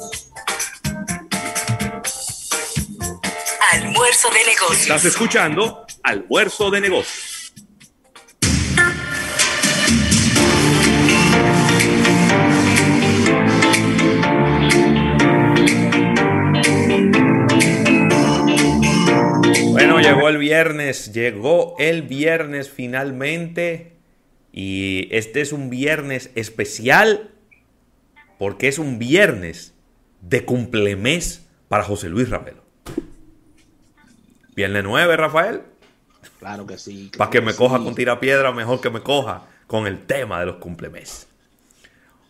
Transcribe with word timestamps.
Almuerzo 4.11 4.29
de 4.29 4.51
negocios. 4.51 4.81
Estás 4.81 5.05
escuchando 5.05 5.85
Almuerzo 6.03 6.69
de 6.69 6.81
negocios. 6.81 7.53
Bueno, 19.71 20.01
llegó 20.01 20.27
el 20.27 20.37
viernes, 20.39 21.13
llegó 21.13 21.75
el 21.79 22.01
viernes 22.01 22.69
finalmente 22.69 23.93
y 24.51 25.07
este 25.11 25.39
es 25.39 25.53
un 25.53 25.69
viernes 25.69 26.31
especial 26.35 27.31
porque 28.37 28.67
es 28.67 28.77
un 28.77 28.99
viernes 28.99 29.73
de 30.19 30.43
cumplemés 30.43 31.47
para 31.69 31.85
José 31.85 32.09
Luis 32.09 32.29
Ravelo. 32.29 32.60
Viernes 34.55 34.83
9, 34.83 35.17
Rafael. 35.17 35.61
Claro 36.39 36.65
que 36.65 36.77
sí. 36.77 37.11
Para 37.17 37.29
que 37.31 37.41
me 37.41 37.53
coja 37.53 37.79
con 37.79 37.95
tira 37.95 38.19
piedra, 38.19 38.51
mejor 38.51 38.81
que 38.81 38.89
me 38.89 39.01
coja 39.01 39.43
con 39.67 39.87
el 39.87 40.05
tema 40.05 40.39
de 40.39 40.47
los 40.47 40.55
cumplemes. 40.57 41.27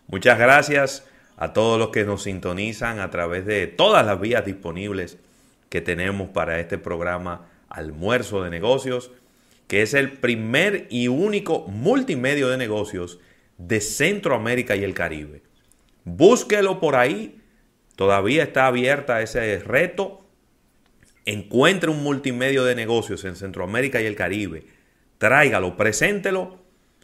Muchas 0.08 0.38
gracias 0.38 1.05
a 1.38 1.53
todos 1.53 1.80
los 1.80 1.89
que 1.89 2.03
nos 2.03 2.23
sintonizan 2.23 2.99
a 2.99 3.09
través 3.09 3.45
de 3.45 3.66
todas 3.67 4.05
las 4.05 4.19
vías 4.19 4.45
disponibles 4.45 5.17
que 5.69 5.81
tenemos 5.81 6.30
para 6.30 6.59
este 6.59 6.77
programa 6.77 7.47
Almuerzo 7.69 8.44
de 8.44 8.49
Negocios, 8.49 9.11
que 9.67 9.81
es 9.81 9.94
el 9.94 10.11
primer 10.11 10.88
y 10.89 11.08
único 11.08 11.66
multimedio 11.67 12.49
de 12.49 12.58
negocios 12.58 13.19
de 13.58 13.81
Centroamérica 13.81 14.75
y 14.75 14.83
el 14.83 14.94
Caribe. 14.94 15.42
Búsquelo 16.03 16.80
por 16.80 16.95
ahí. 16.95 17.42
Todavía 17.95 18.44
está 18.44 18.67
abierta 18.67 19.22
ese 19.22 19.59
reto 19.59 20.20
encuentre 21.25 21.89
un 21.89 22.03
multimedio 22.03 22.64
de 22.64 22.75
negocios 22.75 23.23
en 23.25 23.36
Centroamérica 23.36 24.02
y 24.02 24.05
el 24.05 24.16
Caribe, 24.16 24.66
tráigalo, 25.17 25.77
preséntelo 25.77 26.59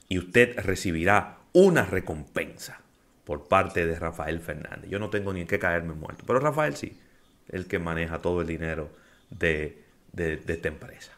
y 0.10 0.18
usted 0.18 0.58
recibirá 0.60 1.38
una 1.54 1.86
recompensa 1.86 2.82
por 3.24 3.48
parte 3.48 3.86
de 3.86 4.00
Rafael 4.00 4.40
Fernández. 4.40 4.90
Yo 4.90 5.00
no 5.00 5.10
tengo 5.10 5.34
ni 5.34 5.42
en 5.42 5.48
qué 5.48 5.60
caerme 5.60 5.94
muerto, 5.94 6.24
pero 6.26 6.40
Rafael 6.40 6.76
sí, 6.76 6.98
el 7.50 7.68
que 7.68 7.80
maneja 7.80 8.20
todo 8.20 8.42
el 8.42 8.48
dinero 8.48 8.90
de, 9.30 9.84
esta 10.16 10.68
empresa. 10.68 11.12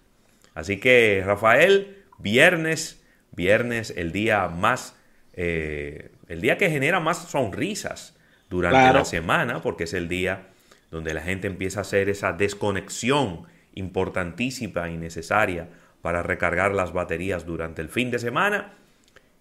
Así 0.56 0.80
que 0.80 1.24
Rafael, 1.26 2.04
viernes, 2.18 3.02
viernes, 3.32 3.94
el 3.96 4.12
día 4.12 4.48
más, 4.48 4.96
eh, 5.34 6.12
el 6.28 6.42
día 6.42 6.58
que 6.58 6.70
genera 6.70 7.00
más 7.00 7.30
sonrisas 7.30 8.16
durante 8.50 8.92
la 8.92 9.06
semana, 9.06 9.62
porque 9.62 9.84
es 9.84 9.94
el 9.94 10.08
día 10.08 10.48
donde 10.92 11.14
la 11.14 11.22
gente 11.22 11.48
empieza 11.48 11.80
a 11.80 11.82
hacer 11.82 12.10
esa 12.10 12.34
desconexión 12.34 13.44
importantísima 13.76 14.90
y 14.90 14.98
necesaria 14.98 15.70
para 16.02 16.24
recargar 16.24 16.74
las 16.74 16.94
baterías 16.94 17.46
durante 17.46 17.82
el 17.82 17.90
fin 17.90 18.12
de 18.12 18.20
semana. 18.20 18.74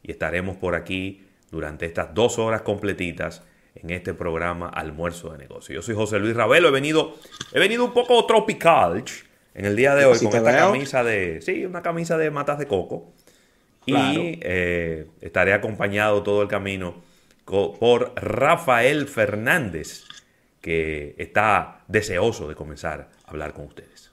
Y 0.03 0.11
estaremos 0.11 0.57
por 0.57 0.75
aquí 0.75 1.25
durante 1.51 1.87
estas 1.87 2.15
dos 2.15 2.39
horas 2.39 2.63
completitas 2.63 3.43
en 3.75 3.91
este 3.91 4.15
programa 4.15 4.69
Almuerzo 4.69 5.31
de 5.31 5.39
Negocios. 5.39 5.75
Yo 5.75 5.83
soy 5.83 5.95
José 5.95 6.19
Luis 6.19 6.35
Ravelo, 6.37 6.69
he 6.69 6.73
venido, 6.73 7.15
he 7.53 7.61
venido 7.61 7.85
un 7.85 7.93
poco 7.93 8.25
tropical 8.27 9.05
en 9.55 9.65
el 9.65 9.77
día 9.77 9.95
de 9.95 10.05
hoy 10.05 10.19
con 10.19 10.35
esta 10.35 10.57
camisa 10.57 11.05
de, 11.05 11.41
sí, 11.41 11.65
una 11.65 11.83
camisa 11.83 12.19
de 12.19 12.31
matas 12.31 12.59
de 12.59 12.67
coco. 12.67 13.13
Y 13.87 14.39
eh, 14.43 15.07
estaré 15.23 15.55
acompañado 15.55 16.23
todo 16.23 16.43
el 16.43 16.49
camino 16.49 17.03
por 17.47 18.13
Rafael 18.17 19.09
Fernández, 19.09 20.05
está 21.17 21.85
deseoso 21.89 22.49
de 22.49 22.55
comenzar 22.55 23.09
a 23.25 23.31
hablar 23.31 23.53
con 23.53 23.67
ustedes. 23.67 24.11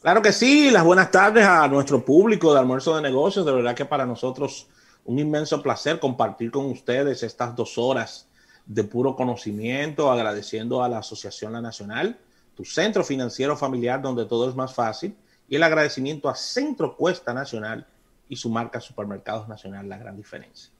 Claro 0.00 0.22
que 0.22 0.32
sí, 0.32 0.70
las 0.70 0.84
buenas 0.84 1.10
tardes 1.10 1.44
a 1.44 1.68
nuestro 1.68 2.04
público 2.04 2.54
de 2.54 2.60
almuerzo 2.60 2.96
de 2.96 3.02
negocios. 3.02 3.44
De 3.44 3.52
verdad 3.52 3.74
que 3.74 3.84
para 3.84 4.06
nosotros 4.06 4.66
un 5.04 5.18
inmenso 5.18 5.62
placer 5.62 5.98
compartir 6.00 6.50
con 6.50 6.66
ustedes 6.66 7.22
estas 7.22 7.54
dos 7.54 7.76
horas 7.76 8.28
de 8.64 8.84
puro 8.84 9.16
conocimiento, 9.16 10.10
agradeciendo 10.10 10.82
a 10.82 10.88
la 10.88 10.98
Asociación 10.98 11.52
La 11.52 11.60
Nacional, 11.60 12.18
tu 12.54 12.64
centro 12.64 13.02
financiero 13.04 13.56
familiar 13.56 14.00
donde 14.00 14.26
todo 14.26 14.48
es 14.48 14.54
más 14.54 14.72
fácil, 14.72 15.16
y 15.48 15.56
el 15.56 15.62
agradecimiento 15.62 16.28
a 16.28 16.34
Centro 16.34 16.96
Cuesta 16.96 17.34
Nacional 17.34 17.86
y 18.28 18.36
su 18.36 18.48
marca 18.48 18.80
Supermercados 18.80 19.48
Nacional, 19.48 19.88
la 19.88 19.98
gran 19.98 20.16
diferencia. 20.16 20.70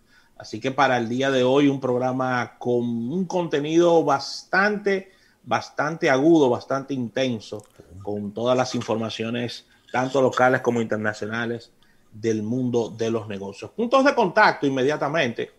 Así 0.41 0.59
que 0.59 0.71
para 0.71 0.97
el 0.97 1.07
día 1.07 1.31
de 1.31 1.45
hoy 1.45 1.69
un 1.69 1.81
programa 1.81 2.57
con 2.57 2.83
un 2.83 3.27
contenido 3.27 4.03
bastante, 4.03 5.13
bastante 5.45 6.09
agudo, 6.09 6.49
bastante 6.49 6.95
intenso, 6.95 7.63
con 8.03 8.33
todas 8.33 8.57
las 8.57 8.75
informaciones, 8.75 9.67
tanto 9.93 10.23
locales 10.23 10.63
como 10.63 10.81
internacionales, 10.81 11.73
del 12.11 12.43
mundo 12.43 12.89
de 12.89 13.11
los 13.11 13.29
negocios. 13.29 13.71
Puntos 13.73 14.03
de 14.03 14.15
contacto 14.15 14.67
inmediatamente, 14.67 15.51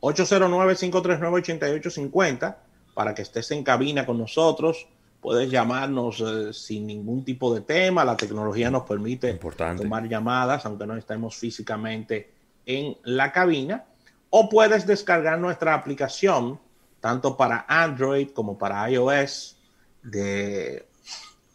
809-539-8850, 0.00 2.56
para 2.94 3.12
que 3.12 3.22
estés 3.22 3.50
en 3.50 3.64
cabina 3.64 4.06
con 4.06 4.16
nosotros. 4.16 4.86
Puedes 5.20 5.50
llamarnos 5.50 6.20
eh, 6.20 6.52
sin 6.52 6.86
ningún 6.86 7.24
tipo 7.24 7.52
de 7.52 7.62
tema. 7.62 8.04
La 8.04 8.16
tecnología 8.16 8.70
nos 8.70 8.84
permite 8.84 9.40
tomar 9.76 10.08
llamadas, 10.08 10.64
aunque 10.66 10.86
no 10.86 10.96
estemos 10.96 11.34
físicamente 11.34 12.30
en 12.64 12.96
la 13.02 13.32
cabina 13.32 13.86
o 14.30 14.48
puedes 14.48 14.86
descargar 14.86 15.38
nuestra 15.38 15.74
aplicación 15.74 16.60
tanto 17.00 17.36
para 17.36 17.64
Android 17.68 18.30
como 18.30 18.56
para 18.56 18.88
iOS 18.90 19.58
de, 20.02 20.86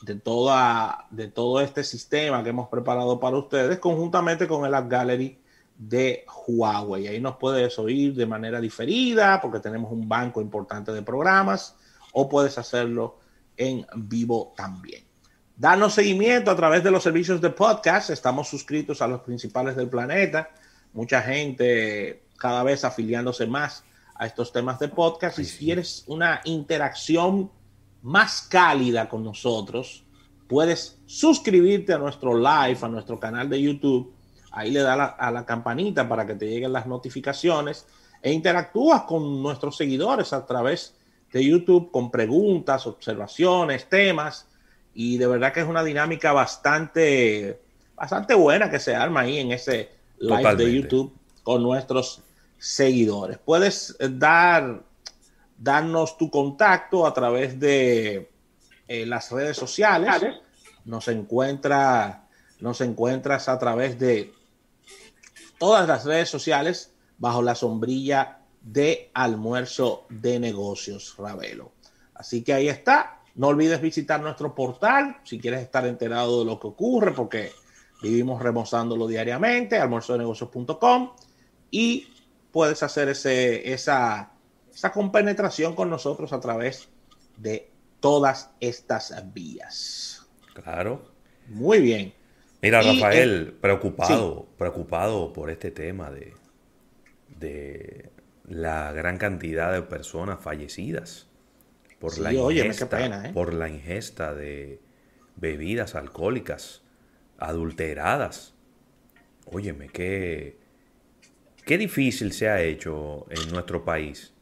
de, 0.02 0.16
toda, 0.16 1.08
de 1.10 1.28
todo 1.28 1.62
este 1.62 1.84
sistema 1.84 2.44
que 2.44 2.50
hemos 2.50 2.68
preparado 2.68 3.20
para 3.20 3.38
ustedes 3.38 3.80
conjuntamente 3.80 4.48
con 4.48 4.66
el 4.66 4.74
App 4.74 4.90
Gallery 4.90 5.40
de 5.78 6.26
Huawei. 6.48 7.08
Ahí 7.08 7.20
nos 7.20 7.38
puedes 7.38 7.78
oír 7.80 8.14
de 8.16 8.26
manera 8.26 8.60
diferida 8.60 9.40
porque 9.42 9.60
tenemos 9.60 9.92
un 9.92 10.08
banco 10.08 10.42
importante 10.42 10.92
de 10.92 11.02
programas 11.02 11.76
o 12.14 12.28
puedes 12.28 12.58
hacerlo 12.58 13.20
en 13.58 13.86
vivo 13.96 14.54
también. 14.56 15.04
Danos 15.58 15.94
seguimiento 15.94 16.52
a 16.52 16.56
través 16.56 16.84
de 16.84 16.92
los 16.92 17.04
servicios 17.04 17.40
de 17.40 17.50
podcast. 17.50 18.10
Estamos 18.10 18.50
suscritos 18.50 19.02
a 19.02 19.08
los 19.08 19.22
principales 19.22 19.76
del 19.76 19.88
planeta. 19.88 20.50
Mucha 20.92 21.22
gente 21.22 22.25
cada 22.38 22.64
vez 22.64 22.84
afiliándose 22.84 23.46
más 23.48 23.84
a 24.16 24.26
estos 24.26 24.52
temas 24.52 24.80
de 24.80 24.88
podcast. 24.88 25.40
Y 25.40 25.46
si 25.46 25.66
quieres 25.66 26.04
una 26.08 26.42
interacción 26.46 27.52
más 28.02 28.42
cálida 28.44 29.10
con 29.10 29.24
nosotros, 29.24 30.04
puedes 30.48 31.00
suscribirte 31.06 31.94
a 31.94 31.98
nuestro 31.98 32.38
live, 32.38 32.78
a 32.82 32.88
nuestro 32.88 33.20
canal 33.20 33.50
de 33.50 33.62
YouTube. 33.62 34.14
Ahí 34.52 34.72
le 34.72 34.82
da 34.82 35.06
a 35.06 35.32
la 35.32 35.46
campanita 35.46 36.08
para 36.08 36.26
que 36.26 36.36
te 36.36 36.48
lleguen 36.48 36.72
las 36.72 36.86
notificaciones 36.86 37.86
e 38.22 38.32
interactúas 38.32 39.04
con 39.04 39.42
nuestros 39.42 39.76
seguidores 39.76 40.34
a 40.34 40.46
través 40.46 40.96
de 41.32 41.44
YouTube 41.44 41.92
con 41.92 42.10
preguntas, 42.10 42.88
observaciones, 42.88 43.90
temas. 43.90 44.48
Y 44.94 45.18
de 45.18 45.28
verdad 45.28 45.52
que 45.52 45.60
es 45.60 45.68
una 45.68 45.84
dinámica 45.84 46.32
bastante, 46.32 47.60
bastante 47.96 48.34
buena 48.34 48.72
que 48.72 48.80
se 48.80 48.96
arma 48.96 49.22
ahí 49.22 49.40
en 49.40 49.52
ese 49.52 49.90
live 50.20 50.56
de 50.56 50.74
YouTube 50.74 51.14
con 51.44 51.62
nuestros 51.62 52.24
seguidores. 52.58 53.38
Puedes 53.38 53.96
eh, 54.00 54.10
dar, 54.12 54.84
darnos 55.58 56.18
tu 56.18 56.30
contacto 56.30 57.06
a 57.06 57.14
través 57.14 57.60
de 57.60 58.32
eh, 58.88 59.06
las 59.06 59.32
redes 59.32 59.58
sociales. 59.58 60.12
Nos, 60.86 61.08
encuentra, 61.08 62.28
nos 62.60 62.82
encuentras 62.82 63.50
a 63.50 63.58
través 63.58 64.00
de 64.00 64.34
todas 65.58 65.88
las 65.88 66.06
redes 66.06 66.30
sociales 66.30 66.94
bajo 67.18 67.42
la 67.42 67.56
sombrilla 67.56 68.40
de 68.62 69.12
almuerzo 69.14 70.06
de 70.10 70.40
negocios 70.40 71.16
Ravelo. 71.18 71.72
Así 72.14 72.44
que 72.44 72.54
ahí 72.54 72.68
está. 72.68 73.22
No 73.36 73.48
olvides 73.48 73.82
visitar 73.82 74.22
nuestro 74.22 74.56
portal 74.56 75.18
si 75.24 75.40
quieres 75.40 75.62
estar 75.62 75.86
enterado 75.86 76.40
de 76.40 76.46
lo 76.46 76.60
que 76.60 76.68
ocurre, 76.68 77.12
porque 77.12 77.52
vivimos 78.02 78.42
remozándolo 78.42 79.08
diariamente, 79.08 79.78
almuerzodenegocios.com 79.78 81.12
y 81.70 82.08
puedes 82.56 82.84
hacer 82.84 83.10
ese, 83.10 83.74
esa, 83.74 84.32
esa 84.74 84.94
compenetración 84.94 85.76
con 85.76 85.90
nosotros 85.90 86.32
a 86.32 86.40
través 86.40 86.88
de 87.36 87.70
todas 88.00 88.50
estas 88.62 89.14
vías. 89.34 90.26
Claro. 90.54 91.12
Muy 91.50 91.82
bien. 91.82 92.14
Mira, 92.62 92.82
Rafael, 92.82 93.58
preocupado, 93.60 94.48
preocupado 94.58 95.34
por 95.34 95.50
este 95.50 95.70
tema 95.70 96.10
de, 96.12 96.34
de 97.38 98.10
la 98.48 98.94
gran 98.94 99.18
cantidad 99.18 99.74
de 99.74 99.82
personas 99.82 100.40
fallecidas 100.40 101.28
por, 102.00 102.18
la, 102.20 102.32
ingesta, 102.32 103.28
¿eh? 103.28 103.34
por 103.34 103.54
la 103.54 103.68
ingesta 103.68 104.34
de 104.34 104.80
bebidas 105.36 105.94
alcohólicas 105.94 106.84
adulteradas. 107.38 108.54
Óyeme, 109.46 109.90
qué, 109.90 110.64
qué 111.66 111.78
difícil 111.78 112.32
se 112.32 112.48
ha 112.48 112.62
hecho 112.62 113.26
en 113.30 113.52
nuestro 113.52 113.84
país 113.84 114.34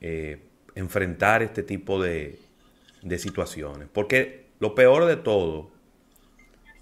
eh, 0.00 0.40
enfrentar 0.74 1.42
este 1.42 1.62
tipo 1.62 2.02
de, 2.02 2.38
de 3.02 3.18
situaciones. 3.18 3.88
Porque 3.92 4.46
lo 4.58 4.74
peor 4.74 5.06
de 5.06 5.16
todo 5.16 5.70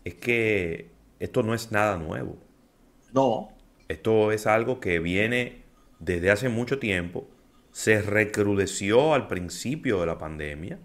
es 0.05 0.15
que 0.15 0.89
esto 1.21 1.43
no 1.43 1.55
es 1.55 1.71
nada 1.73 1.97
nuevo. 1.99 2.37
No. 3.13 3.51
Esto 3.89 4.33
es 4.33 4.47
algo 4.47 4.81
que 4.81 4.99
viene 4.99 5.63
desde 5.99 6.31
hace 6.31 6.49
mucho 6.49 6.79
tiempo, 6.79 7.29
se 7.73 8.03
recrudeció 8.03 9.15
al 9.15 9.29
principio 9.29 10.01
de 10.01 10.07
la 10.07 10.19
pandemia 10.19 10.79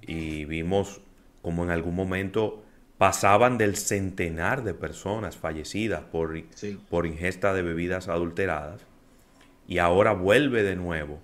y 0.00 0.44
vimos 0.44 1.00
como 1.42 1.64
en 1.64 1.70
algún 1.70 1.94
momento 1.94 2.62
pasaban 2.98 3.58
del 3.58 3.76
centenar 3.76 4.64
de 4.64 4.74
personas 4.74 5.36
fallecidas 5.36 6.02
por, 6.04 6.34
por 6.88 7.06
ingesta 7.06 7.52
de 7.52 7.62
bebidas 7.62 8.08
adulteradas 8.08 8.86
y 9.66 9.78
ahora 9.78 10.12
vuelve 10.12 10.62
de 10.62 10.76
nuevo. 10.76 11.20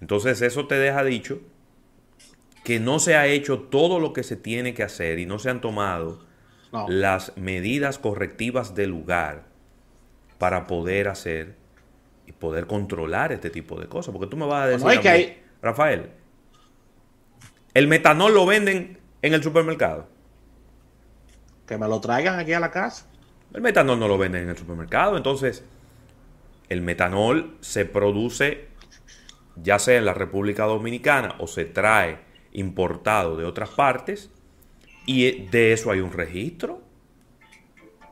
Entonces 0.00 0.40
eso 0.42 0.66
te 0.66 0.76
deja 0.76 1.04
dicho 1.04 1.40
que 2.62 2.80
no 2.80 2.98
se 2.98 3.16
ha 3.16 3.26
hecho 3.26 3.60
todo 3.60 4.00
lo 4.00 4.12
que 4.12 4.22
se 4.22 4.36
tiene 4.36 4.72
que 4.72 4.82
hacer 4.82 5.18
y 5.18 5.26
no 5.26 5.38
se 5.38 5.50
han 5.50 5.60
tomado 5.60 6.24
las 6.88 7.36
medidas 7.36 7.98
correctivas 7.98 8.74
del 8.74 8.90
lugar 8.90 9.44
para 10.38 10.66
poder 10.66 11.08
hacer 11.08 11.54
y 12.26 12.32
poder 12.32 12.66
controlar 12.66 13.32
este 13.32 13.50
tipo 13.50 13.78
de 13.78 13.86
cosas. 13.86 14.12
Porque 14.12 14.28
tú 14.28 14.36
me 14.36 14.46
vas 14.46 14.64
a 14.64 14.66
decir, 14.68 15.00
que 15.00 15.42
Rafael, 15.62 16.10
el 17.74 17.86
metanol 17.86 18.34
lo 18.34 18.46
venden 18.46 18.98
en 19.22 19.34
el 19.34 19.42
supermercado. 19.42 20.08
Que 21.66 21.78
me 21.78 21.88
lo 21.88 22.00
traigan 22.00 22.38
aquí 22.38 22.52
a 22.52 22.60
la 22.60 22.70
casa. 22.70 23.06
El 23.52 23.62
metanol 23.62 23.98
no 23.98 24.08
lo 24.08 24.18
venden 24.18 24.44
en 24.44 24.50
el 24.50 24.56
supermercado. 24.56 25.16
Entonces, 25.16 25.64
el 26.68 26.82
metanol 26.82 27.56
se 27.60 27.84
produce 27.84 28.68
ya 29.56 29.78
sea 29.78 29.98
en 29.98 30.04
la 30.04 30.14
República 30.14 30.64
Dominicana 30.64 31.36
o 31.38 31.46
se 31.46 31.64
trae 31.64 32.18
importado 32.52 33.36
de 33.36 33.44
otras 33.44 33.70
partes 33.70 34.30
y 35.06 35.46
de 35.46 35.72
eso 35.72 35.92
hay 35.92 36.00
un 36.00 36.12
registro. 36.12 36.82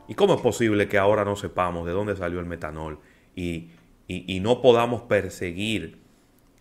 ¿Y 0.07 0.15
cómo 0.15 0.35
es 0.35 0.41
posible 0.41 0.89
que 0.89 0.99
ahora 0.99 1.25
no 1.25 1.35
sepamos 1.35 1.87
de 1.87 1.93
dónde 1.93 2.17
salió 2.17 2.39
el 2.39 2.47
metanol 2.47 3.01
y 3.35 3.71
y, 4.13 4.41
no 4.41 4.61
podamos 4.61 5.03
perseguir 5.03 5.99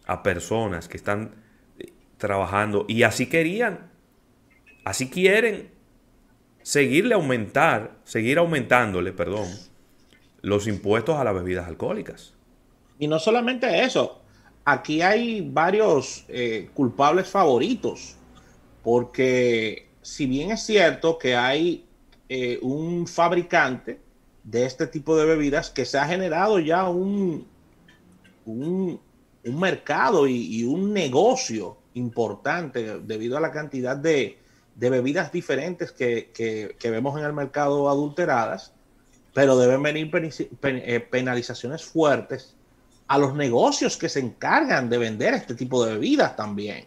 a 0.06 0.24
personas 0.24 0.88
que 0.88 0.98
están 0.98 1.36
eh, 1.80 1.92
trabajando 2.18 2.86
y 2.88 3.04
así 3.04 3.28
querían, 3.28 3.92
así 4.86 5.10
quieren 5.10 5.72
seguirle 6.63 7.16
aumentar, 7.16 7.98
seguir 8.04 8.38
aumentándole, 8.38 9.13
perdón, 9.13 9.48
los 10.42 10.68
impuestos 10.68 11.18
a 11.18 11.24
las 11.24 11.34
bebidas 11.34 11.68
alcohólicas. 11.68 12.34
Y 13.00 13.08
no 13.08 13.19
solamente 13.19 13.84
eso, 13.84 14.22
aquí 14.66 15.02
hay 15.02 15.42
varios 15.42 16.25
eh, 16.28 16.69
culpables 16.74 17.28
favoritos, 17.28 18.16
porque 18.84 19.88
si 20.02 20.25
bien 20.25 20.52
es 20.52 20.62
cierto 20.63 21.18
que 21.18 21.36
hay 21.36 21.86
eh, 22.30 22.60
un 22.62 23.07
fabricante 23.07 24.00
de 24.44 24.66
este 24.66 24.88
tipo 24.88 25.18
de 25.18 25.25
bebidas 25.25 25.69
que 25.69 25.86
se 25.86 25.98
ha 25.98 26.07
generado 26.07 26.60
ya 26.60 26.90
un, 26.90 27.46
un, 28.46 29.00
mercado 29.44 30.28
y, 30.28 30.64
un 30.64 30.94
negocio 30.94 31.78
importante 31.94 33.00
debido 33.00 33.38
a 33.38 33.42
la 33.42 33.52
cantidad 33.52 33.98
de, 33.98 34.38
bebidas 34.75 35.31
diferentes 35.31 35.91
que, 35.91 36.75
vemos 36.83 37.19
en 37.19 37.25
el 37.25 37.33
mercado 37.33 37.89
adulteradas, 37.89 38.73
pero 39.33 39.57
deben 39.57 39.81
venir 39.83 40.12
eh, 40.63 41.00
penalizaciones 41.00 41.83
fuertes 41.83 42.56
a 43.07 43.18
los 43.18 43.35
negocios 43.35 43.97
que 43.97 44.09
se 44.09 44.19
encargan 44.19 44.89
de 44.89 44.97
vender 44.97 45.33
este 45.33 45.56
tipo 45.56 45.85
de 45.85 45.94
bebidas 45.94 46.35
también. 46.35 46.85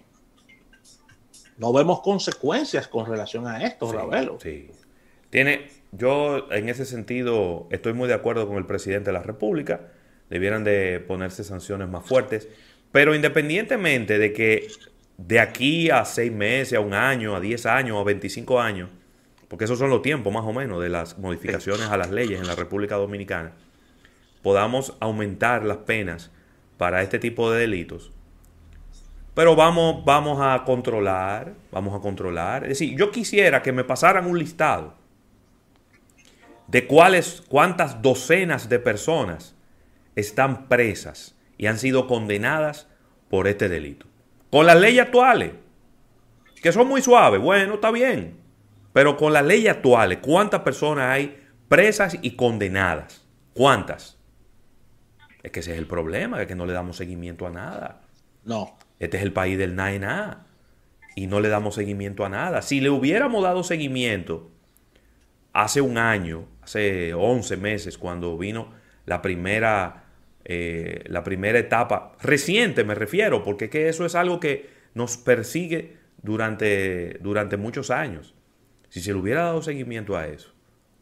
No 1.58 1.72
vemos 1.72 2.00
consecuencias 2.00 2.88
con 2.88 3.06
relación 3.06 3.46
a 3.46 3.64
esto, 3.64 3.92
Ravelo. 3.92 4.38
Sí. 4.40 4.70
Tiene, 5.30 5.68
yo 5.92 6.50
en 6.50 6.68
ese 6.68 6.84
sentido 6.84 7.68
estoy 7.70 7.92
muy 7.92 8.08
de 8.08 8.14
acuerdo 8.14 8.48
con 8.48 8.56
el 8.56 8.66
presidente 8.66 9.10
de 9.10 9.12
la 9.12 9.22
República. 9.22 9.92
Debieran 10.30 10.64
de 10.64 11.00
ponerse 11.00 11.44
sanciones 11.44 11.88
más 11.88 12.04
fuertes. 12.06 12.48
Pero 12.90 13.14
independientemente 13.14 14.18
de 14.18 14.32
que 14.32 14.68
de 15.16 15.40
aquí 15.40 15.90
a 15.90 16.04
seis 16.04 16.32
meses, 16.32 16.76
a 16.76 16.80
un 16.80 16.94
año, 16.94 17.36
a 17.36 17.40
diez 17.40 17.66
años, 17.66 17.98
a 17.98 18.04
25 18.04 18.60
años, 18.60 18.90
porque 19.48 19.64
esos 19.64 19.78
son 19.78 19.90
los 19.90 20.02
tiempos 20.02 20.32
más 20.32 20.44
o 20.44 20.52
menos 20.52 20.82
de 20.82 20.88
las 20.88 21.18
modificaciones 21.18 21.88
a 21.88 21.96
las 21.96 22.10
leyes 22.10 22.40
en 22.40 22.46
la 22.46 22.54
República 22.54 22.96
Dominicana, 22.96 23.52
podamos 24.42 24.96
aumentar 25.00 25.64
las 25.64 25.78
penas 25.78 26.30
para 26.76 27.02
este 27.02 27.18
tipo 27.18 27.50
de 27.50 27.60
delitos. 27.60 28.12
Pero 29.34 29.56
vamos, 29.56 30.04
vamos 30.04 30.38
a 30.40 30.62
controlar, 30.64 31.54
vamos 31.72 31.94
a 31.94 32.00
controlar. 32.00 32.62
Es 32.64 32.70
decir, 32.70 32.96
yo 32.96 33.10
quisiera 33.10 33.62
que 33.62 33.72
me 33.72 33.82
pasaran 33.82 34.26
un 34.26 34.38
listado 34.38 34.94
de 36.68 36.86
cuáles, 36.86 37.42
cuántas 37.48 38.00
docenas 38.00 38.68
de 38.68 38.78
personas 38.78 39.54
están 40.14 40.68
presas 40.68 41.34
y 41.58 41.66
han 41.66 41.78
sido 41.78 42.06
condenadas 42.06 42.88
por 43.28 43.48
este 43.48 43.68
delito. 43.68 44.06
Con 44.54 44.66
las 44.66 44.78
leyes 44.78 45.02
actuales, 45.02 45.50
que 46.62 46.70
son 46.70 46.86
muy 46.86 47.02
suaves, 47.02 47.40
bueno, 47.40 47.74
está 47.74 47.90
bien. 47.90 48.36
Pero 48.92 49.16
con 49.16 49.32
las 49.32 49.44
leyes 49.44 49.72
actuales, 49.72 50.18
¿cuántas 50.22 50.60
personas 50.60 51.10
hay 51.10 51.42
presas 51.66 52.16
y 52.22 52.36
condenadas? 52.36 53.26
¿Cuántas? 53.52 54.16
Es 55.42 55.50
que 55.50 55.58
ese 55.58 55.72
es 55.72 55.78
el 55.78 55.88
problema, 55.88 56.40
es 56.40 56.46
que 56.46 56.54
no 56.54 56.66
le 56.66 56.72
damos 56.72 56.96
seguimiento 56.96 57.48
a 57.48 57.50
nada. 57.50 58.02
No. 58.44 58.78
Este 59.00 59.16
es 59.16 59.24
el 59.24 59.32
país 59.32 59.58
del 59.58 59.74
NAENA 59.74 60.46
y 61.16 61.26
no 61.26 61.40
le 61.40 61.48
damos 61.48 61.74
seguimiento 61.74 62.24
a 62.24 62.28
nada. 62.28 62.62
Si 62.62 62.80
le 62.80 62.90
hubiéramos 62.90 63.42
dado 63.42 63.64
seguimiento 63.64 64.52
hace 65.52 65.80
un 65.80 65.98
año, 65.98 66.46
hace 66.62 67.12
11 67.12 67.56
meses, 67.56 67.98
cuando 67.98 68.38
vino 68.38 68.68
la 69.04 69.20
primera, 69.20 70.03
eh, 70.44 71.04
la 71.06 71.24
primera 71.24 71.58
etapa, 71.58 72.12
reciente 72.20 72.84
me 72.84 72.94
refiero, 72.94 73.42
porque 73.42 73.70
que 73.70 73.88
eso 73.88 74.04
es 74.04 74.14
algo 74.14 74.40
que 74.40 74.68
nos 74.94 75.16
persigue 75.16 75.96
durante, 76.22 77.18
durante 77.20 77.56
muchos 77.56 77.90
años. 77.90 78.34
Si 78.88 79.00
se 79.00 79.12
le 79.12 79.18
hubiera 79.18 79.44
dado 79.44 79.62
seguimiento 79.62 80.16
a 80.16 80.26
eso, 80.26 80.52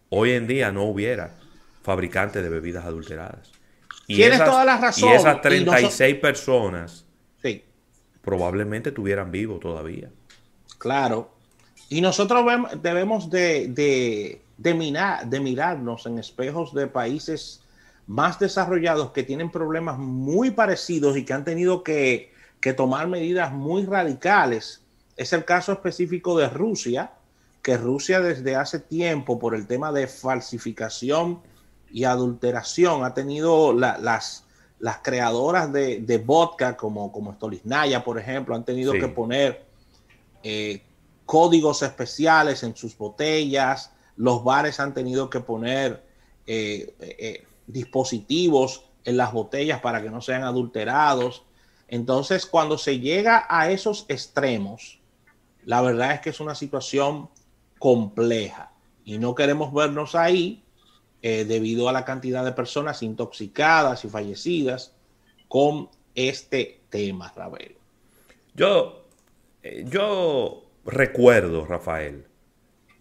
hoy 0.08 0.32
en 0.32 0.46
día 0.46 0.72
no 0.72 0.84
hubiera 0.84 1.38
fabricantes 1.82 2.42
de 2.42 2.48
bebidas 2.48 2.84
adulteradas. 2.84 3.52
Y 4.06 4.22
esas, 4.22 4.48
toda 4.48 4.64
la 4.64 4.78
razón. 4.78 5.10
Y 5.10 5.12
esas 5.12 5.40
36 5.40 6.16
personas 6.16 7.06
probablemente 8.22 8.92
tuvieran 8.92 9.32
vivo 9.32 9.58
todavía. 9.58 10.08
Claro. 10.78 11.34
Y 11.88 12.00
nosotros 12.00 12.46
debemos 12.80 13.28
de, 13.28 14.40
de, 14.56 14.74
mirar, 14.74 15.26
de 15.26 15.40
mirarnos 15.40 16.06
en 16.06 16.18
espejos 16.18 16.72
de 16.72 16.86
países 16.86 17.61
más 18.06 18.38
desarrollados 18.38 19.12
que 19.12 19.22
tienen 19.22 19.50
problemas 19.50 19.98
muy 19.98 20.50
parecidos 20.50 21.16
y 21.16 21.24
que 21.24 21.32
han 21.32 21.44
tenido 21.44 21.82
que, 21.82 22.32
tomar 22.76 23.08
medidas 23.08 23.52
muy 23.52 23.84
radicales. 23.84 24.82
Es 25.16 25.32
el 25.32 25.44
caso 25.44 25.72
específico 25.72 26.38
de 26.38 26.48
Rusia, 26.48 27.12
que 27.60 27.76
Rusia 27.76 28.20
desde 28.20 28.54
hace 28.54 28.78
tiempo, 28.78 29.38
por 29.38 29.54
el 29.54 29.66
tema 29.66 29.92
de 29.92 30.06
falsificación 30.06 31.40
y 31.90 32.04
adulteración, 32.04 33.04
ha 33.04 33.14
tenido 33.14 33.72
las, 33.72 34.44
las 34.78 34.98
creadoras 34.98 35.72
de, 35.72 36.22
vodka, 36.24 36.76
como, 36.76 37.10
como 37.10 37.34
Stolichnaya, 37.34 38.04
por 38.04 38.18
ejemplo, 38.18 38.54
han 38.54 38.64
tenido 38.64 38.92
que 38.92 39.08
poner 39.08 39.64
eh, 40.44 40.82
códigos 41.26 41.82
especiales 41.82 42.62
en 42.62 42.76
sus 42.76 42.96
botellas, 42.96 43.92
los 44.16 44.44
bares 44.44 44.80
han 44.80 44.92
tenido 44.92 45.30
que 45.30 45.40
poner 45.40 46.04
eh, 46.46 46.94
eh, 47.00 47.44
dispositivos 47.66 48.84
en 49.04 49.16
las 49.16 49.32
botellas 49.32 49.80
para 49.80 50.02
que 50.02 50.10
no 50.10 50.20
sean 50.20 50.44
adulterados. 50.44 51.44
Entonces, 51.88 52.46
cuando 52.46 52.78
se 52.78 53.00
llega 53.00 53.46
a 53.48 53.70
esos 53.70 54.06
extremos, 54.08 55.00
la 55.64 55.80
verdad 55.82 56.12
es 56.12 56.20
que 56.20 56.30
es 56.30 56.40
una 56.40 56.54
situación 56.54 57.28
compleja 57.78 58.72
y 59.04 59.18
no 59.18 59.34
queremos 59.34 59.72
vernos 59.72 60.14
ahí 60.14 60.62
eh, 61.22 61.44
debido 61.44 61.88
a 61.88 61.92
la 61.92 62.04
cantidad 62.04 62.44
de 62.44 62.52
personas 62.52 63.02
intoxicadas 63.02 64.04
y 64.04 64.08
fallecidas 64.08 64.94
con 65.48 65.88
este 66.14 66.80
tema, 66.90 67.32
Rafael. 67.34 67.76
Yo, 68.54 69.04
eh, 69.62 69.84
yo 69.86 70.64
recuerdo, 70.84 71.64
Rafael, 71.64 72.26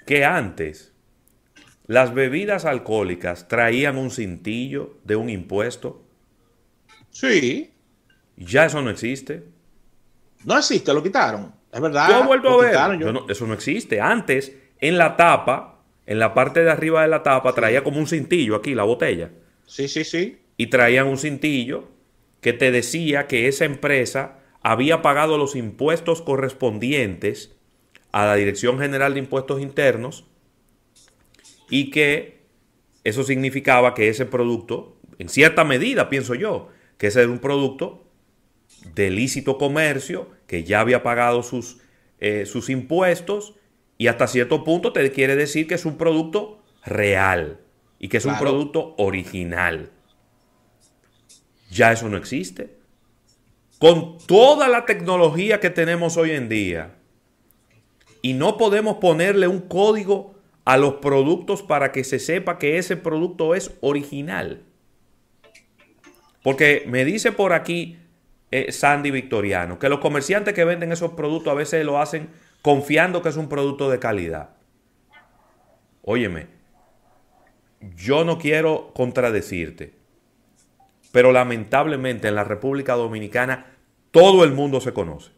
que 0.05 0.23
antes 0.25 0.90
las 1.91 2.13
bebidas 2.13 2.63
alcohólicas 2.63 3.49
traían 3.49 3.97
un 3.97 4.11
cintillo 4.11 4.95
de 5.03 5.17
un 5.17 5.29
impuesto. 5.29 6.01
Sí. 7.09 7.73
Ya 8.37 8.63
eso 8.63 8.81
no 8.81 8.89
existe. 8.89 9.43
No 10.45 10.57
existe, 10.57 10.93
lo 10.93 11.03
quitaron. 11.03 11.53
Es 11.69 11.81
verdad. 11.81 12.07
Yo 12.07 12.23
vuelvo 12.23 12.61
a 12.61 12.87
ver. 12.87 13.01
eso 13.27 13.45
no 13.45 13.53
existe. 13.53 13.99
Antes, 13.99 14.55
en 14.79 14.97
la 14.97 15.17
tapa, 15.17 15.81
en 16.05 16.19
la 16.19 16.33
parte 16.33 16.63
de 16.63 16.71
arriba 16.71 17.01
de 17.01 17.09
la 17.09 17.23
tapa, 17.23 17.51
traía 17.51 17.83
como 17.83 17.99
un 17.99 18.07
cintillo 18.07 18.55
aquí, 18.55 18.73
la 18.73 18.83
botella. 18.83 19.29
Sí, 19.65 19.89
sí, 19.89 20.05
sí. 20.05 20.39
Y 20.55 20.67
traían 20.67 21.07
un 21.07 21.17
cintillo 21.17 21.89
que 22.39 22.53
te 22.53 22.71
decía 22.71 23.27
que 23.27 23.49
esa 23.49 23.65
empresa 23.65 24.39
había 24.61 25.01
pagado 25.01 25.37
los 25.37 25.57
impuestos 25.57 26.21
correspondientes 26.21 27.53
a 28.13 28.25
la 28.27 28.35
Dirección 28.35 28.79
General 28.79 29.13
de 29.13 29.19
Impuestos 29.19 29.59
Internos 29.59 30.30
y 31.71 31.89
que 31.89 32.41
eso 33.03 33.23
significaba 33.23 33.95
que 33.95 34.09
ese 34.09 34.27
producto, 34.27 34.99
en 35.17 35.29
cierta 35.29 35.63
medida, 35.63 36.09
pienso 36.09 36.35
yo, 36.35 36.69
que 36.99 37.07
ese 37.07 37.21
era 37.21 37.31
un 37.31 37.39
producto 37.39 38.05
de 38.93 39.09
lícito 39.09 39.57
comercio, 39.57 40.29
que 40.45 40.63
ya 40.63 40.81
había 40.81 41.01
pagado 41.01 41.41
sus, 41.41 41.79
eh, 42.19 42.45
sus 42.45 42.69
impuestos 42.69 43.55
y 43.97 44.07
hasta 44.07 44.27
cierto 44.27 44.63
punto 44.63 44.93
te 44.93 45.11
quiere 45.11 45.35
decir 45.35 45.67
que 45.67 45.75
es 45.75 45.85
un 45.85 45.97
producto 45.97 46.61
real 46.85 47.59
y 47.97 48.09
que 48.09 48.17
es 48.17 48.25
un 48.25 48.37
producto 48.37 48.93
original. 48.97 49.91
Ya 51.71 51.91
eso 51.91 52.09
no 52.09 52.17
existe. 52.17 52.75
Con 53.79 54.17
toda 54.27 54.67
la 54.67 54.85
tecnología 54.85 55.59
que 55.59 55.69
tenemos 55.69 56.17
hoy 56.17 56.31
en 56.31 56.49
día, 56.49 56.97
y 58.21 58.33
no 58.33 58.57
podemos 58.57 58.97
ponerle 58.97 59.47
un 59.47 59.61
código 59.61 60.30
a 60.65 60.77
los 60.77 60.95
productos 60.95 61.63
para 61.63 61.91
que 61.91 62.03
se 62.03 62.19
sepa 62.19 62.57
que 62.57 62.77
ese 62.77 62.97
producto 62.97 63.55
es 63.55 63.77
original. 63.81 64.63
Porque 66.43 66.83
me 66.87 67.05
dice 67.05 67.31
por 67.31 67.53
aquí 67.53 67.99
eh, 68.51 68.71
Sandy 68.71 69.11
Victoriano 69.11 69.79
que 69.79 69.89
los 69.89 69.99
comerciantes 69.99 70.53
que 70.53 70.65
venden 70.65 70.91
esos 70.91 71.11
productos 71.13 71.51
a 71.51 71.55
veces 71.55 71.85
lo 71.85 71.99
hacen 71.99 72.29
confiando 72.61 73.21
que 73.21 73.29
es 73.29 73.37
un 73.37 73.49
producto 73.49 73.89
de 73.89 73.99
calidad. 73.99 74.51
Óyeme, 76.03 76.47
yo 77.95 78.23
no 78.23 78.37
quiero 78.37 78.91
contradecirte, 78.93 79.93
pero 81.11 81.31
lamentablemente 81.31 82.27
en 82.27 82.35
la 82.35 82.43
República 82.43 82.93
Dominicana 82.93 83.77
todo 84.11 84.43
el 84.43 84.51
mundo 84.51 84.81
se 84.81 84.93
conoce. 84.93 85.31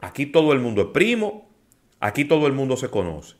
Aquí 0.00 0.26
todo 0.26 0.52
el 0.52 0.60
mundo 0.60 0.82
es 0.82 0.88
primo, 0.88 1.48
aquí 2.00 2.24
todo 2.24 2.46
el 2.46 2.52
mundo 2.52 2.76
se 2.76 2.88
conoce. 2.88 3.39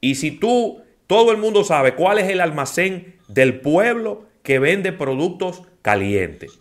Y 0.00 0.14
si 0.14 0.30
tú, 0.30 0.82
todo 1.06 1.32
el 1.32 1.38
mundo 1.38 1.64
sabe 1.64 1.94
cuál 1.94 2.18
es 2.18 2.28
el 2.28 2.40
almacén 2.40 3.18
del 3.28 3.60
pueblo 3.60 4.26
que 4.42 4.58
vende 4.58 4.92
productos 4.92 5.62
calientes. 5.82 6.58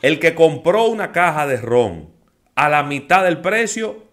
El 0.00 0.18
que 0.18 0.34
compró 0.34 0.86
una 0.86 1.12
caja 1.12 1.46
de 1.46 1.58
ron 1.58 2.10
a 2.54 2.68
la 2.68 2.82
mitad 2.82 3.24
del 3.24 3.40
precio 3.40 4.04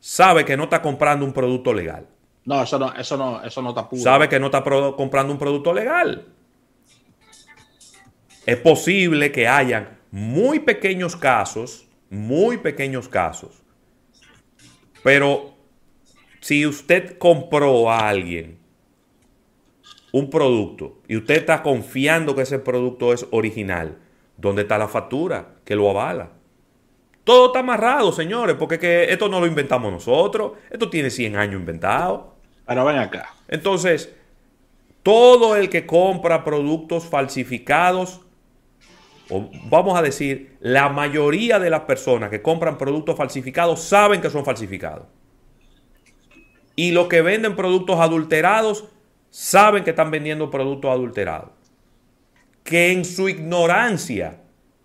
sabe 0.00 0.44
que 0.44 0.56
no 0.56 0.64
está 0.64 0.80
comprando 0.80 1.24
un 1.24 1.32
producto 1.32 1.72
legal. 1.72 2.06
No, 2.44 2.62
eso 2.62 2.78
no, 2.78 2.94
eso 2.94 3.16
no, 3.16 3.42
eso 3.42 3.62
no 3.62 3.70
está 3.70 3.88
puro. 3.88 4.02
Sabe 4.02 4.28
que 4.28 4.38
no 4.38 4.46
está 4.46 4.62
comprando 4.62 5.32
un 5.32 5.38
producto 5.38 5.72
legal. 5.72 6.26
Es 8.46 8.56
posible 8.58 9.32
que 9.32 9.48
hayan 9.48 9.98
muy 10.10 10.60
pequeños 10.60 11.16
casos 11.16 11.84
muy 12.14 12.58
pequeños 12.58 13.08
casos. 13.08 13.62
Pero 15.02 15.53
si 16.44 16.66
usted 16.66 17.16
compró 17.16 17.90
a 17.90 18.06
alguien 18.06 18.58
un 20.12 20.28
producto 20.28 20.98
y 21.08 21.16
usted 21.16 21.36
está 21.36 21.62
confiando 21.62 22.34
que 22.34 22.42
ese 22.42 22.58
producto 22.58 23.14
es 23.14 23.26
original, 23.30 23.96
¿dónde 24.36 24.60
está 24.60 24.76
la 24.76 24.88
factura 24.88 25.54
que 25.64 25.74
lo 25.74 25.88
avala? 25.88 26.32
Todo 27.24 27.46
está 27.46 27.60
amarrado, 27.60 28.12
señores, 28.12 28.56
porque 28.58 28.78
que 28.78 29.10
esto 29.10 29.30
no 29.30 29.40
lo 29.40 29.46
inventamos 29.46 29.90
nosotros. 29.90 30.52
Esto 30.68 30.90
tiene 30.90 31.08
100 31.08 31.34
años 31.34 31.60
inventado. 31.60 32.34
Pero 32.66 32.84
ven 32.84 32.98
acá. 32.98 33.34
Entonces, 33.48 34.14
todo 35.02 35.56
el 35.56 35.70
que 35.70 35.86
compra 35.86 36.44
productos 36.44 37.06
falsificados 37.06 38.20
o 39.30 39.48
vamos 39.70 39.98
a 39.98 40.02
decir, 40.02 40.58
la 40.60 40.90
mayoría 40.90 41.58
de 41.58 41.70
las 41.70 41.80
personas 41.84 42.28
que 42.28 42.42
compran 42.42 42.76
productos 42.76 43.16
falsificados 43.16 43.80
saben 43.80 44.20
que 44.20 44.28
son 44.28 44.44
falsificados. 44.44 45.06
Y 46.76 46.92
los 46.92 47.08
que 47.08 47.22
venden 47.22 47.56
productos 47.56 48.00
adulterados 48.00 48.86
saben 49.30 49.84
que 49.84 49.90
están 49.90 50.10
vendiendo 50.10 50.50
productos 50.50 50.90
adulterados. 50.90 51.50
Que 52.62 52.92
en 52.92 53.04
su 53.04 53.28
ignorancia 53.28 54.40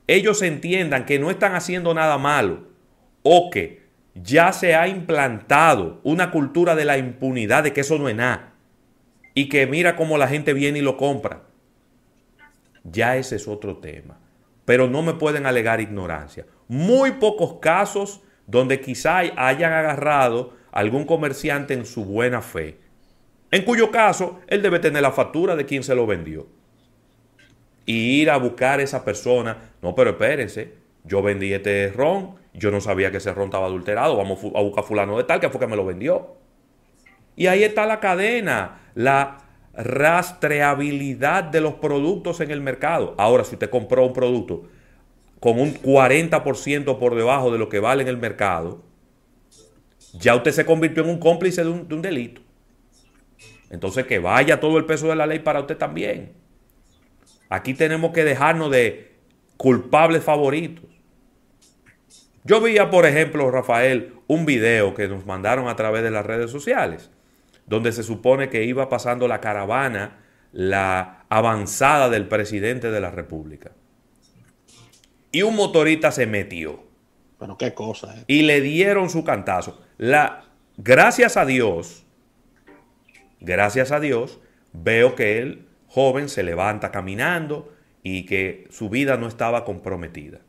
ellos 0.07 0.41
entiendan 0.41 1.05
que 1.05 1.19
no 1.19 1.29
están 1.29 1.55
haciendo 1.55 1.93
nada 1.93 2.17
malo 2.17 2.67
o 3.23 3.49
que 3.49 3.87
ya 4.15 4.51
se 4.51 4.75
ha 4.75 4.87
implantado 4.87 6.01
una 6.03 6.31
cultura 6.31 6.75
de 6.75 6.85
la 6.85 6.97
impunidad 6.97 7.63
de 7.63 7.73
que 7.73 7.81
eso 7.81 7.97
no 7.97 8.09
es 8.09 8.15
nada 8.15 8.53
y 9.33 9.49
que 9.49 9.67
mira 9.67 9.95
cómo 9.95 10.17
la 10.17 10.27
gente 10.27 10.53
viene 10.53 10.79
y 10.79 10.81
lo 10.81 10.97
compra. 10.97 11.43
Ya 12.83 13.17
ese 13.17 13.35
es 13.35 13.47
otro 13.47 13.77
tema 13.77 14.19
pero 14.69 14.87
no 14.87 15.01
me 15.01 15.15
pueden 15.15 15.47
alegar 15.47 15.81
ignorancia. 15.81 16.45
Muy 16.67 17.13
pocos 17.13 17.55
casos 17.59 18.21
donde 18.45 18.79
quizá 18.79 19.17
hayan 19.17 19.73
agarrado 19.73 20.53
algún 20.71 21.05
comerciante 21.05 21.73
en 21.73 21.85
su 21.85 22.05
buena 22.05 22.41
fe, 22.41 22.77
en 23.51 23.63
cuyo 23.63 23.91
caso 23.91 24.39
él 24.47 24.61
debe 24.61 24.79
tener 24.79 25.01
la 25.01 25.11
factura 25.11 25.55
de 25.55 25.65
quien 25.65 25.83
se 25.83 25.95
lo 25.95 26.05
vendió. 26.05 26.47
Y 27.85 28.21
ir 28.21 28.29
a 28.29 28.37
buscar 28.37 28.79
a 28.79 28.83
esa 28.83 29.03
persona, 29.03 29.71
no, 29.81 29.95
pero 29.95 30.11
espérense, 30.11 30.75
yo 31.03 31.23
vendí 31.23 31.51
este 31.53 31.91
ron, 31.91 32.35
yo 32.53 32.69
no 32.69 32.81
sabía 32.81 33.09
que 33.09 33.17
ese 33.17 33.33
ron 33.33 33.45
estaba 33.45 33.65
adulterado, 33.65 34.15
vamos 34.15 34.39
a 34.55 34.61
buscar 34.61 34.83
fulano 34.83 35.17
de 35.17 35.23
tal 35.23 35.39
que 35.39 35.49
fue 35.49 35.59
que 35.59 35.67
me 35.67 35.75
lo 35.75 35.85
vendió. 35.85 36.35
Y 37.35 37.47
ahí 37.47 37.63
está 37.63 37.85
la 37.85 37.99
cadena, 37.99 38.91
la 38.95 39.37
rastreabilidad 39.73 41.45
de 41.45 41.61
los 41.61 41.75
productos 41.75 42.41
en 42.41 42.51
el 42.51 42.61
mercado. 42.61 43.15
Ahora, 43.17 43.43
si 43.43 43.55
usted 43.55 43.69
compró 43.69 44.05
un 44.05 44.13
producto 44.13 44.67
con 45.39 45.59
un 45.59 45.73
40% 45.73 46.99
por 46.99 47.15
debajo 47.15 47.51
de 47.51 47.57
lo 47.57 47.69
que 47.69 47.79
vale 47.79 48.01
en 48.01 48.09
el 48.09 48.17
mercado, 48.17 48.83
ya 50.13 50.35
usted 50.35 50.51
se 50.51 50.65
convirtió 50.65 51.03
en 51.03 51.09
un 51.09 51.19
cómplice 51.19 51.63
de 51.63 51.69
un, 51.69 52.01
delito. 52.01 52.41
Entonces 53.69 54.05
que 54.05 54.19
vaya 54.19 54.59
todo 54.59 54.77
el 54.77 54.85
peso 54.85 55.07
de 55.07 55.15
la 55.15 55.27
ley 55.27 55.39
para 55.39 55.59
usted 55.59 55.77
también. 55.77 56.33
Aquí 57.49 57.73
tenemos 57.73 58.11
que 58.11 58.23
dejarnos 58.23 58.71
de 58.71 59.15
culpables 59.57 60.23
favoritos. 60.23 60.85
Yo 62.43 62.61
veía, 62.61 62.89
por 62.89 63.05
ejemplo, 63.05 63.51
Rafael, 63.51 64.13
un 64.27 64.45
video 64.45 64.93
que 64.93 65.07
nos 65.07 65.25
mandaron 65.25 65.67
a 65.67 65.75
través 65.75 66.03
de 66.03 66.11
las 66.11 66.25
redes 66.25 66.49
sociales 66.49 67.11
donde 67.69 67.91
se 67.91 68.03
supone 68.03 68.49
que 68.49 68.63
iba 68.63 68.89
pasando 68.89 69.27
la 69.27 69.39
caravana, 69.39 70.17
la 70.51 71.25
avanzada 71.29 72.09
del 72.09 72.27
presidente 72.27 72.89
de 72.89 72.99
la 72.99 73.11
República. 73.11 73.71
Y 75.31 75.43
un 75.43 75.55
motorista 75.55 76.11
se 76.11 76.25
metió. 76.25 76.83
Bueno, 77.37 77.57
qué 77.57 77.75
cosa. 77.75 78.15
Eh. 78.15 78.23
Y 78.25 78.41
le 78.41 78.61
dieron 78.61 79.11
su 79.11 79.23
cantazo. 79.23 79.79
La, 79.99 80.45
gracias 80.77 81.37
a 81.37 81.45
Dios, 81.45 82.07
gracias 83.39 83.91
a 83.91 83.99
Dios, 83.99 84.39
veo 84.73 85.13
que 85.13 85.37
el 85.37 85.67
joven 85.87 86.27
se 86.27 86.41
levanta 86.41 86.89
caminando 86.89 87.71
y 88.01 88.25
que 88.25 88.65
su 88.71 88.89
vida 88.89 89.17
no 89.17 89.27
estaba 89.27 89.63
comprometida. 89.63 90.39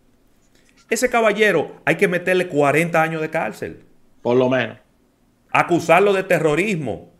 Ese 0.88 1.10
caballero 1.10 1.82
hay 1.84 1.96
que 1.96 2.08
meterle 2.08 2.48
40 2.48 3.02
años 3.02 3.20
de 3.20 3.28
cárcel. 3.28 3.84
Por 4.22 4.38
lo 4.38 4.48
menos. 4.48 4.78
Acusarlo 5.50 6.14
de 6.14 6.22
terrorismo, 6.22 7.10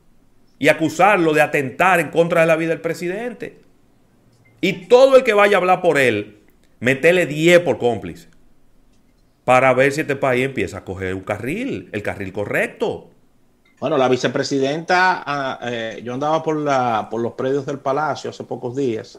y 0.61 0.69
acusarlo 0.69 1.33
de 1.33 1.41
atentar 1.41 1.99
en 2.01 2.11
contra 2.11 2.43
de 2.43 2.47
la 2.47 2.55
vida 2.55 2.69
del 2.69 2.83
presidente. 2.83 3.59
Y 4.61 4.87
todo 4.87 5.17
el 5.17 5.25
que 5.25 5.33
vaya 5.33 5.57
a 5.57 5.61
hablar 5.61 5.81
por 5.81 5.99
él, 5.99 6.43
metele 6.81 7.25
10 7.25 7.61
por 7.61 7.79
cómplice. 7.79 8.29
Para 9.51 9.75
ver 9.75 9.91
si 9.91 10.03
este 10.03 10.15
país 10.15 10.45
empieza 10.45 10.79
a 10.79 10.85
coger 10.85 11.13
un 11.13 11.23
carril, 11.23 11.89
el 11.91 12.05
carril 12.05 12.33
correcto. 12.33 13.11
Bueno, 13.81 13.99
la 13.99 14.09
vicepresidenta, 14.09 15.25
ah, 15.27 15.59
eh, 15.65 16.01
yo 16.05 16.15
andaba 16.15 16.41
por, 16.41 16.57
la, 16.57 17.09
por 17.11 17.21
los 17.21 17.33
predios 17.33 17.67
del 17.67 17.81
palacio 17.81 18.31
hace 18.31 18.45
pocos 18.45 18.77
días 18.77 19.19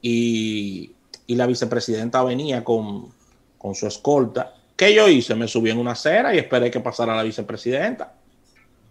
y, 0.00 0.92
la 1.26 1.46
vicepresidenta 1.46 2.22
venía 2.22 2.62
con, 2.62 3.12
con 3.58 3.74
su 3.74 3.88
escolta. 3.88 4.54
¿Qué 4.76 4.94
yo 4.94 5.08
hice? 5.08 5.34
Me 5.34 5.48
subí 5.48 5.70
en 5.70 5.78
una 5.78 5.90
acera 5.90 6.32
y 6.32 6.38
esperé 6.38 6.70
que 6.70 6.78
pasara 6.78 7.16
la 7.16 7.24
vicepresidenta. 7.24 8.14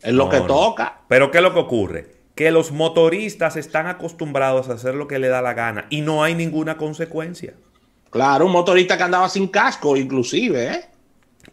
Es 0.02 0.12
lo 0.12 0.28
que 0.28 0.42
toca. 0.42 1.04
Pero 1.08 1.32
¿qué 1.32 1.38
es 1.38 1.44
lo 1.44 1.54
que 1.54 1.60
ocurre? 1.60 2.16
que 2.36 2.52
los 2.52 2.74
motoristas 2.74 3.56
están 3.56 3.88
acostumbrados 3.88 4.68
a 4.68 4.74
hacer 4.74 4.94
lo 4.96 5.08
que 5.08 5.20
le 5.20 5.30
da 5.30 5.42
la 5.42 5.54
gana 5.54 5.86
y 5.90 6.02
no 6.02 6.22
hay 6.22 6.36
ninguna 6.36 6.76
consecuencia. 6.76 7.54
Claro, 8.16 8.46
un 8.46 8.54
motorista 8.54 8.96
que 8.96 9.04
andaba 9.04 9.28
sin 9.28 9.50
casco, 9.50 9.98
inclusive, 9.98 10.68
¿eh? 10.68 10.86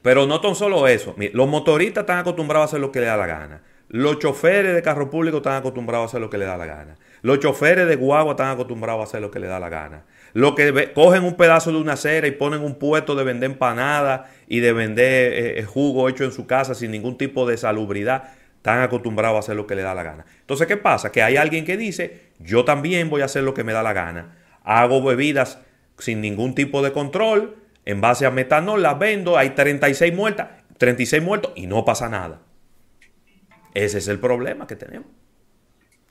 Pero 0.01 0.29
no 0.29 0.41
tan 0.41 0.55
solo 0.55 0.87
eso. 0.87 1.13
Los 1.33 1.49
motoristas 1.49 2.03
están 2.03 2.19
acostumbrados 2.19 2.67
a 2.67 2.69
hacer 2.69 2.81
lo 2.81 2.93
que 2.93 3.01
le 3.01 3.07
da 3.07 3.17
la 3.17 3.27
gana. 3.27 3.63
Los 3.89 4.21
choferes 4.21 4.73
de 4.73 4.81
carro 4.81 5.11
público 5.11 5.39
están 5.39 5.55
acostumbrados 5.55 6.05
a 6.05 6.07
hacer 6.07 6.21
lo 6.21 6.31
que 6.31 6.39
le 6.39 6.45
da 6.45 6.57
la 6.57 6.67
gana. 6.67 6.95
Los 7.23 7.41
choferes 7.41 7.89
de 7.89 7.97
guagua 7.97 8.35
están 8.35 8.51
acostumbrados 8.51 9.01
a 9.01 9.03
hacer 9.03 9.21
lo 9.21 9.33
que 9.33 9.41
le 9.41 9.49
da 9.49 9.59
la 9.59 9.71
gana. 9.71 10.05
Los 10.35 10.55
que 10.55 10.93
cogen 10.93 11.25
un 11.25 11.35
pedazo 11.35 11.73
de 11.73 11.79
una 11.79 11.95
acera 11.95 12.29
y 12.29 12.31
ponen 12.31 12.61
un 12.61 12.77
puesto 12.77 13.17
de 13.17 13.25
vender 13.25 13.51
empanadas 13.51 14.31
y 14.47 14.61
de 14.61 14.73
vender 14.73 15.33
eh, 15.33 15.59
eh, 15.59 15.65
jugo 15.65 16.09
hecho 16.09 16.23
en 16.23 16.31
su 16.31 16.47
casa 16.47 16.77
sin 16.77 16.93
ningún 16.93 17.19
tipo 17.19 17.45
de 17.45 17.57
salubridad, 17.57 18.35
están 18.59 18.83
acostumbrados 18.83 19.35
a 19.35 19.41
hacer 19.41 19.57
lo 19.57 19.67
que 19.67 19.75
le 19.75 19.83
da 19.83 19.97
la 19.97 20.05
gana. 20.05 20.27
Entonces, 20.39 20.69
¿qué 20.69 20.77
pasa? 20.77 21.11
Que 21.11 21.25
hay 21.25 21.37
alguien 21.37 21.65
que 21.65 21.77
dice, 21.77 22.29
yo 22.39 22.65
también 22.65 23.11
voy 23.11 23.23
a 23.23 23.25
hacer 23.25 23.43
lo 23.43 23.53
que 23.53 23.65
me 23.65 23.73
da 23.73 23.83
la 23.83 23.95
gana. 23.95 24.37
Hago 24.63 25.03
bebidas 25.03 25.59
sin 25.99 26.21
ningún 26.21 26.55
tipo 26.55 26.83
de 26.83 26.93
control, 26.93 27.57
en 27.85 28.01
base 28.01 28.27
a 28.27 28.31
metanol, 28.31 28.83
las 28.83 28.99
vendo, 28.99 29.37
hay 29.37 29.51
36 29.51 30.15
muertas, 30.15 30.49
36 30.79 31.23
muertos 31.23 31.53
y 31.57 31.67
no 31.67 31.85
pasa 31.85 32.09
nada. 32.09 32.43
Ese 33.75 33.99
es 33.99 34.09
el 34.09 34.19
problema 34.19 34.67
que 34.67 34.77
tenemos. 34.77 35.09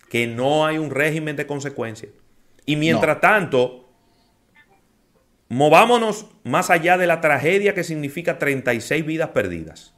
Que 0.10 0.28
no 0.28 0.66
hay 0.66 0.78
un 0.78 0.90
régimen 0.90 1.36
de 1.36 1.48
consecuencias. 1.48 2.12
Y 2.66 2.76
mientras 2.76 3.22
tanto, 3.22 3.90
movámonos 5.48 6.28
más 6.44 6.70
allá 6.70 6.98
de 6.98 7.08
la 7.08 7.22
tragedia 7.22 7.74
que 7.74 7.84
significa 7.84 8.40
36 8.40 9.06
vidas 9.06 9.30
perdidas. 9.30 9.94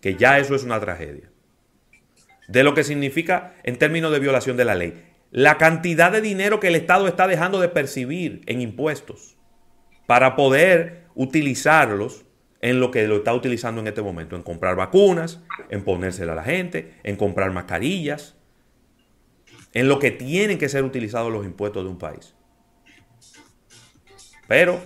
Que 0.00 0.16
ya 0.16 0.38
eso 0.38 0.54
es 0.54 0.64
una 0.64 0.80
tragedia. 0.80 1.30
De 2.48 2.64
lo 2.64 2.74
que 2.74 2.84
significa 2.84 3.54
en 3.62 3.78
términos 3.78 4.12
de 4.12 4.18
violación 4.18 4.56
de 4.56 4.64
la 4.64 4.74
ley. 4.74 5.11
La 5.32 5.56
cantidad 5.56 6.12
de 6.12 6.20
dinero 6.20 6.60
que 6.60 6.68
el 6.68 6.74
Estado 6.74 7.08
está 7.08 7.26
dejando 7.26 7.58
de 7.58 7.70
percibir 7.70 8.42
en 8.46 8.60
impuestos 8.60 9.38
para 10.06 10.36
poder 10.36 11.06
utilizarlos 11.14 12.26
en 12.60 12.80
lo 12.80 12.90
que 12.90 13.08
lo 13.08 13.16
está 13.16 13.32
utilizando 13.32 13.80
en 13.80 13.86
este 13.86 14.02
momento, 14.02 14.36
en 14.36 14.42
comprar 14.42 14.76
vacunas, 14.76 15.40
en 15.70 15.84
ponérsela 15.84 16.32
a 16.32 16.36
la 16.36 16.44
gente, 16.44 16.98
en 17.02 17.16
comprar 17.16 17.50
mascarillas, 17.50 18.36
en 19.72 19.88
lo 19.88 19.98
que 19.98 20.10
tienen 20.10 20.58
que 20.58 20.68
ser 20.68 20.84
utilizados 20.84 21.32
los 21.32 21.46
impuestos 21.46 21.82
de 21.82 21.88
un 21.88 21.98
país. 21.98 22.34
Pero 24.46 24.80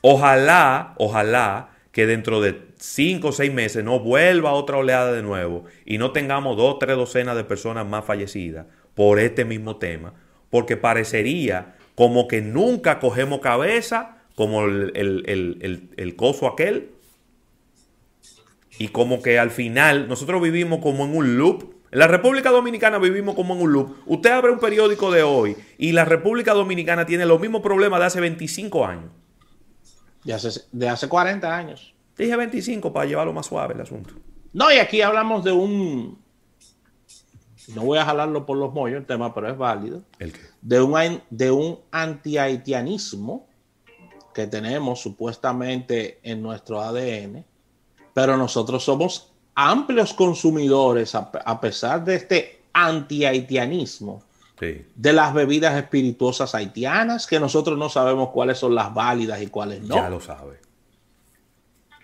ojalá, 0.00 0.94
ojalá 0.96 1.76
que 1.92 2.06
dentro 2.06 2.40
de 2.40 2.72
cinco 2.78 3.28
o 3.28 3.32
seis 3.32 3.52
meses 3.52 3.84
no 3.84 4.00
vuelva 4.00 4.52
otra 4.52 4.78
oleada 4.78 5.12
de 5.12 5.22
nuevo 5.22 5.66
y 5.84 5.98
no 5.98 6.12
tengamos 6.12 6.56
dos 6.56 6.76
o 6.76 6.78
tres 6.78 6.96
docenas 6.96 7.36
de 7.36 7.44
personas 7.44 7.86
más 7.86 8.06
fallecidas 8.06 8.66
por 8.94 9.18
este 9.18 9.44
mismo 9.44 9.76
tema, 9.76 10.14
porque 10.50 10.76
parecería 10.76 11.74
como 11.94 12.26
que 12.28 12.40
nunca 12.40 12.98
cogemos 12.98 13.40
cabeza, 13.40 14.18
como 14.34 14.64
el, 14.64 16.14
coso 16.16 16.46
aquel, 16.46 16.90
y 18.78 18.88
como 18.88 19.22
que 19.22 19.38
al 19.38 19.50
final 19.50 20.08
nosotros 20.08 20.42
vivimos 20.42 20.80
como 20.80 21.04
en 21.04 21.16
un 21.16 21.38
loop. 21.38 21.74
En 21.92 22.00
la 22.00 22.08
República 22.08 22.50
Dominicana 22.50 22.98
vivimos 22.98 23.36
como 23.36 23.54
en 23.54 23.62
un 23.62 23.72
loop. 23.72 23.96
Usted 24.06 24.30
abre 24.32 24.50
un 24.50 24.58
periódico 24.58 25.12
de 25.12 25.22
hoy 25.22 25.56
y 25.78 25.92
la 25.92 26.04
República 26.04 26.52
Dominicana 26.52 27.06
tiene 27.06 27.24
los 27.24 27.40
mismos 27.40 27.62
problemas 27.62 28.00
de 28.00 28.06
hace 28.06 28.20
25 28.20 28.84
años. 28.84 29.10
De 30.24 30.34
hace, 30.34 30.62
de 30.72 30.88
hace 30.88 31.08
40 31.08 31.56
años. 31.56 31.94
Dije 32.18 32.34
25 32.36 32.92
para 32.92 33.06
llevarlo 33.06 33.32
más 33.32 33.46
suave 33.46 33.74
el 33.74 33.80
asunto. 33.80 34.14
No, 34.52 34.72
y 34.72 34.78
aquí 34.78 35.02
hablamos 35.02 35.44
de 35.44 35.52
un, 35.52 36.18
no 37.68 37.82
voy 37.82 37.98
a 37.98 38.04
jalarlo 38.04 38.46
por 38.46 38.56
los 38.58 38.72
mollos 38.72 38.98
el 38.98 39.06
tema, 39.06 39.34
pero 39.34 39.48
es 39.50 39.56
válido, 39.56 40.02
de 40.60 40.80
un, 40.80 41.22
de 41.30 41.50
un 41.50 41.78
anti-haitianismo 41.90 43.46
que 44.34 44.46
tenemos 44.46 45.00
supuestamente 45.00 46.18
en 46.22 46.42
nuestro 46.42 46.80
ADN, 46.80 47.44
pero 48.12 48.36
nosotros 48.36 48.84
somos 48.84 49.32
amplios 49.54 50.12
consumidores, 50.12 51.14
a, 51.14 51.60
pesar 51.60 52.04
de 52.04 52.16
este 52.16 52.62
anti-haitianismo, 52.72 54.22
de 54.94 55.12
las 55.12 55.34
bebidas 55.34 55.76
espirituosas 55.76 56.54
haitianas, 56.54 57.26
que 57.26 57.38
nosotros 57.38 57.78
no 57.78 57.88
sabemos 57.88 58.30
cuáles 58.30 58.58
son 58.58 58.74
las 58.74 58.92
válidas 58.92 59.42
y 59.42 59.48
cuáles 59.48 59.82
no. 59.82 59.94
Ya 59.94 60.08
lo 60.08 60.20
sabe. 60.20 60.58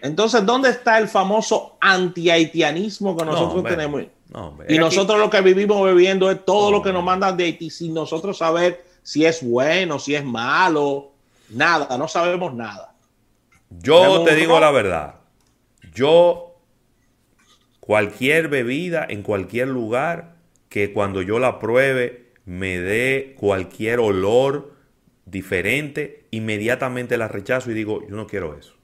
Entonces, 0.02 0.44
¿dónde 0.44 0.70
está 0.70 0.98
el 0.98 1.08
famoso 1.08 1.76
anti-haitianismo 1.80 3.16
que 3.16 3.24
nosotros 3.24 3.64
tenemos? 3.64 4.02
Y 4.68 4.78
nosotros 4.78 5.18
lo 5.18 5.28
que 5.28 5.40
vivimos 5.40 5.82
bebiendo 5.82 6.30
es 6.30 6.44
todo 6.44 6.70
lo 6.70 6.82
que 6.82 6.92
nos 6.92 7.02
mandan 7.02 7.36
de 7.36 7.44
Haití 7.44 7.70
sin 7.70 7.94
nosotros 7.94 8.38
saber 8.38 8.84
si 9.02 9.24
es 9.24 9.42
bueno, 9.42 9.98
si 9.98 10.14
es 10.14 10.24
malo, 10.24 11.12
nada, 11.48 11.96
no 11.98 12.06
sabemos 12.06 12.54
nada. 12.54 12.94
Yo 13.70 14.22
te 14.24 14.34
digo 14.34 14.60
la 14.60 14.70
verdad, 14.70 15.16
yo 15.92 16.56
cualquier 17.80 18.48
bebida 18.48 19.06
en 19.08 19.22
cualquier 19.22 19.68
lugar 19.68 20.36
que 20.68 20.92
cuando 20.92 21.22
yo 21.22 21.38
la 21.38 21.58
pruebe 21.58 22.32
me 22.44 22.78
dé 22.78 23.34
cualquier 23.38 23.98
olor 23.98 24.74
diferente, 25.24 26.26
inmediatamente 26.30 27.16
la 27.16 27.28
rechazo 27.28 27.70
y 27.70 27.74
digo, 27.74 28.02
yo 28.08 28.14
no 28.14 28.26
quiero 28.26 28.56
eso 28.56 28.74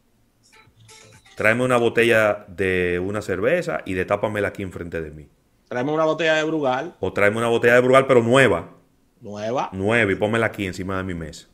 tráeme 1.36 1.64
una 1.64 1.76
botella 1.76 2.46
de 2.48 2.98
una 2.98 3.22
cerveza 3.22 3.82
y 3.84 3.92
detápamela 3.94 4.48
aquí 4.48 4.62
enfrente 4.62 5.00
de 5.00 5.10
mí. 5.12 5.28
Tráeme 5.68 5.92
una 5.92 6.04
botella 6.04 6.34
de 6.34 6.44
Brugal. 6.44 6.94
O 7.00 7.12
tráeme 7.12 7.38
una 7.38 7.48
botella 7.48 7.74
de 7.74 7.80
Brugal, 7.80 8.06
pero 8.06 8.22
nueva. 8.22 8.70
Nueva. 9.20 9.70
Nueva 9.72 10.12
y 10.12 10.14
pónmela 10.14 10.46
aquí 10.46 10.66
encima 10.66 10.96
de 10.96 11.02
mi 11.02 11.14
mesa. 11.14 11.48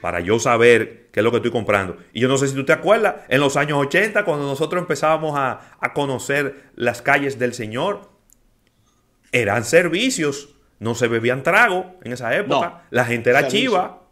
Para 0.00 0.20
yo 0.20 0.38
saber 0.38 1.08
qué 1.12 1.20
es 1.20 1.24
lo 1.24 1.30
que 1.30 1.38
estoy 1.38 1.50
comprando. 1.50 1.96
Y 2.12 2.20
yo 2.20 2.28
no 2.28 2.38
sé 2.38 2.48
si 2.48 2.54
tú 2.54 2.64
te 2.64 2.72
acuerdas, 2.72 3.16
en 3.28 3.40
los 3.40 3.56
años 3.56 3.78
80, 3.78 4.24
cuando 4.24 4.46
nosotros 4.46 4.80
empezábamos 4.80 5.34
a, 5.36 5.60
conocer 5.92 6.70
las 6.74 7.02
calles 7.02 7.38
del 7.38 7.52
Señor, 7.52 8.08
eran 9.32 9.64
servicios. 9.64 10.54
No 10.78 10.94
se 10.94 11.08
bebían 11.08 11.42
trago 11.42 11.96
en 12.02 12.12
esa 12.12 12.34
época. 12.36 12.84
La 12.90 13.04
gente 13.04 13.30
era 13.30 13.48
chiva. 13.48 14.04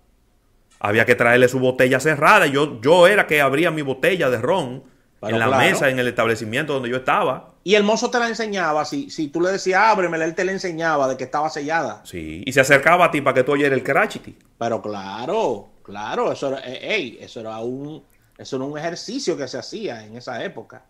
Había 0.79 1.07
que 1.07 1.15
traerle 1.15 1.49
su 1.49 1.59
botella 1.59 2.01
cerrada. 2.01 2.47
Yo, 2.47 2.81
yo 2.83 3.07
era 3.07 3.27
que 3.27 3.41
abría 3.41 3.71
mi 3.71 3.83
botella 3.83 4.29
de 4.29 4.39
ron 4.39 4.96
en 5.23 5.39
la 5.39 5.49
mesa, 5.59 5.89
en 5.89 5.99
el 5.99 6.09
establecimiento 6.09 6.75
donde 6.75 6.89
yo 6.89 6.97
estaba. 6.97 7.55
Y 7.65 7.75
el 7.75 7.83
mozo 7.83 8.11
te 8.11 8.19
la 8.19 8.29
enseñaba. 8.29 8.85
Si, 8.85 9.11
si 9.11 9.29
tú 9.29 9.41
le 9.41 9.51
decías 9.51 9.81
ábremela, 9.81 10.25
él 10.25 10.35
te 10.35 10.45
la 10.45 10.53
enseñaba 10.53 11.09
de 11.09 11.17
que 11.17 11.25
estaba 11.25 11.49
sellada. 11.51 12.03
Sí, 12.05 12.43
y 12.47 12.53
se 12.53 12.61
acercaba 12.61 13.07
a 13.07 13.11
ti 13.11 13.21
para 13.21 13.35
que 13.35 13.43
tú 13.43 13.53
oyeras 13.53 13.77
el 13.77 13.83
crachiti. 13.83 14.37
Pero 14.59 14.81
claro, 14.81 15.71
claro, 15.83 16.33
eso 16.33 16.49
era, 16.49 16.63
eh, 16.65 17.19
eso 17.21 17.41
era 17.41 17.59
un, 17.59 18.05
eso 18.39 18.57
era 18.57 18.65
un 18.65 18.79
ejercicio 18.79 19.37
que 19.37 19.49
se 19.49 19.59
hacía 19.59 20.05
en 20.05 20.17
esa 20.17 20.45
época. 20.45 20.85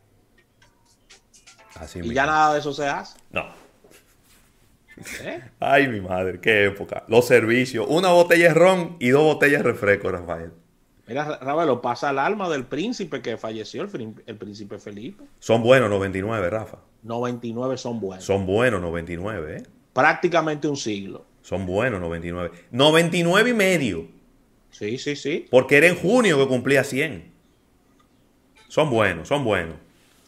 Así 1.76 2.00
y 2.00 2.12
ya 2.12 2.26
nada 2.26 2.54
de 2.54 2.60
eso 2.60 2.72
se 2.72 2.86
hace. 2.86 3.18
No. 3.30 3.46
¿Eh? 5.22 5.42
Ay, 5.60 5.88
mi 5.88 6.00
madre, 6.00 6.40
qué 6.40 6.66
época. 6.66 7.04
Los 7.08 7.26
servicios. 7.26 7.86
Una 7.88 8.10
botella 8.10 8.48
de 8.48 8.54
ron 8.54 8.96
y 8.98 9.10
dos 9.10 9.22
botellas 9.22 9.62
de 9.62 9.70
refresco, 9.70 10.10
Rafael. 10.10 10.52
Mira, 11.06 11.38
Rafael, 11.40 11.78
pasa 11.80 12.10
el 12.10 12.18
alma 12.18 12.48
del 12.48 12.64
príncipe 12.64 13.22
que 13.22 13.36
falleció, 13.36 13.82
el, 13.82 14.36
príncipe 14.36 14.78
Felipe. 14.78 15.24
Son 15.38 15.62
buenos 15.62 15.88
99, 15.88 16.50
Rafa. 16.50 16.78
99 17.02 17.76
son 17.76 18.00
buenos. 18.00 18.24
Son 18.24 18.44
buenos 18.44 18.80
99, 18.80 19.56
¿eh? 19.58 19.62
Prácticamente 19.92 20.66
un 20.66 20.76
siglo. 20.76 21.24
Son 21.42 21.64
buenos 21.64 22.00
99. 22.00 22.50
99 22.72 23.50
y 23.50 23.54
medio. 23.54 24.08
Sí, 24.70 24.98
sí, 24.98 25.14
sí. 25.14 25.46
Porque 25.50 25.76
era 25.76 25.86
en 25.86 25.96
junio 25.96 26.38
que 26.38 26.48
cumplía 26.48 26.82
100. 26.82 27.32
Son 28.68 28.90
buenos, 28.90 29.28
son 29.28 29.44
buenos. 29.44 29.76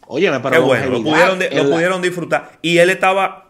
Oye, 0.06 0.30
me 0.30 0.40
Qué 0.40 0.58
bueno, 0.58 0.90
lo 0.90 1.02
pudieron, 1.02 1.38
lo 1.38 1.70
pudieron 1.70 2.00
disfrutar. 2.00 2.58
Y 2.62 2.78
él 2.78 2.88
estaba 2.88 3.48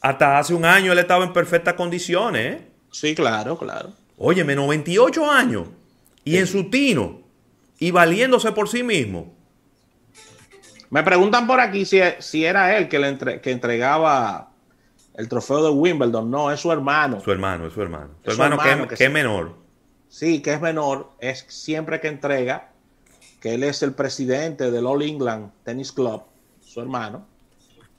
hasta 0.00 0.38
hace 0.38 0.54
un 0.54 0.64
año 0.64 0.92
él 0.92 0.98
estaba 0.98 1.24
en 1.24 1.32
perfectas 1.32 1.74
condiciones. 1.74 2.54
¿eh? 2.54 2.66
Sí, 2.90 3.14
claro, 3.14 3.58
claro. 3.58 3.92
Óyeme, 4.16 4.54
98 4.54 5.30
años. 5.30 5.68
Y 6.24 6.36
en 6.36 6.46
su 6.46 6.70
tino. 6.70 7.20
Y 7.78 7.90
valiéndose 7.90 8.52
por 8.52 8.68
sí 8.68 8.82
mismo. 8.82 9.34
Me 10.90 11.02
preguntan 11.02 11.46
por 11.46 11.60
aquí 11.60 11.84
si, 11.84 12.00
si 12.18 12.44
era 12.44 12.76
él 12.76 12.88
que, 12.88 12.98
le 12.98 13.40
que 13.40 13.50
entregaba 13.50 14.50
el 15.14 15.28
trofeo 15.28 15.64
de 15.64 15.70
Wimbledon. 15.70 16.30
No, 16.30 16.50
es 16.50 16.60
su 16.60 16.70
hermano. 16.70 17.20
Su 17.20 17.30
hermano, 17.30 17.66
es 17.66 17.72
su 17.72 17.82
hermano. 17.82 18.10
Su, 18.24 18.30
hermano, 18.30 18.58
que, 18.88 19.04
es 19.04 19.10
menor. 19.10 19.56
Sí, 20.08 20.42
que 20.42 20.52
es 20.52 20.60
menor. 20.60 21.12
Es 21.20 21.46
siempre 21.48 22.00
que 22.00 22.08
entrega, 22.08 22.70
que 23.40 23.54
él 23.54 23.62
es 23.62 23.82
el 23.82 23.92
presidente 23.92 24.70
del 24.70 24.86
All 24.86 25.02
England 25.02 25.52
Tennis 25.64 25.92
Club, 25.92 26.22
su 26.60 26.80
hermano 26.80 27.30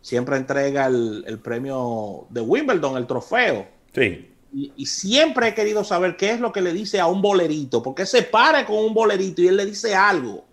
siempre 0.02 0.36
entrega 0.36 0.88
el, 0.88 1.40
premio 1.42 2.26
de 2.30 2.42
Wimbledon, 2.42 2.98
el 2.98 3.08
trofeo. 3.08 3.68
Sí. 3.94 4.31
Y, 4.54 4.86
siempre 4.86 5.48
he 5.48 5.54
querido 5.54 5.84
saber 5.84 6.18
qué 6.18 6.32
es 6.32 6.40
lo 6.40 6.52
que 6.52 6.62
le 6.62 6.74
dice 6.74 7.00
a 7.00 7.08
un 7.08 7.22
bolerito, 7.22 7.82
porque 7.82 8.06
se 8.06 8.24
para 8.24 8.66
con 8.66 8.78
un 8.78 8.94
bolerito 8.94 9.42
y 9.42 9.48
él 9.48 9.56
le 9.56 9.66
dice 9.66 9.96
algo. 9.96 10.46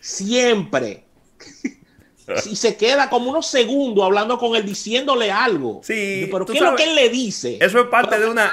Siempre. 0.00 1.04
y 2.50 2.56
se 2.56 2.76
queda 2.76 3.08
como 3.08 3.30
unos 3.30 3.46
segundos 3.46 4.04
hablando 4.04 4.38
con 4.38 4.56
él, 4.56 4.66
diciéndole 4.66 5.30
algo. 5.30 5.80
Sí. 5.84 6.28
Pero 6.30 6.44
¿qué 6.44 6.54
es 6.54 6.60
lo 6.60 6.74
que 6.74 6.84
él 6.84 6.94
le 6.96 7.08
dice? 7.08 7.58
Eso 7.60 7.80
es 7.80 7.86
parte 7.86 8.18
de 8.18 8.28
una. 8.28 8.50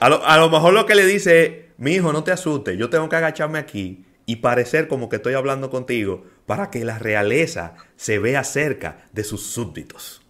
a, 0.00 0.08
lo, 0.08 0.24
a 0.26 0.36
lo 0.38 0.50
mejor 0.50 0.72
lo 0.72 0.84
que 0.84 0.96
le 0.96 1.06
dice 1.06 1.44
es: 1.44 1.52
Mi 1.76 1.92
hijo, 1.92 2.12
no 2.12 2.24
te 2.24 2.32
asustes, 2.32 2.76
yo 2.76 2.90
tengo 2.90 3.08
que 3.08 3.16
agacharme 3.16 3.60
aquí 3.60 4.04
y 4.26 4.36
parecer 4.36 4.88
como 4.88 5.08
que 5.08 5.16
estoy 5.16 5.34
hablando 5.34 5.70
contigo 5.70 6.24
para 6.44 6.70
que 6.70 6.84
la 6.84 6.98
realeza 6.98 7.74
se 7.96 8.18
vea 8.18 8.42
cerca 8.44 9.06
de 9.12 9.24
sus 9.24 9.42
súbditos. 9.42 10.20